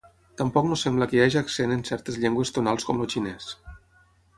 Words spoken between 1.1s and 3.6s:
que hi haja accent en certes llengües tonals com el xinès.